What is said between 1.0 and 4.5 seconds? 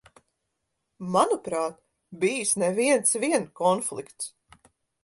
Manuprāt, bijis ne viens vien konflikts.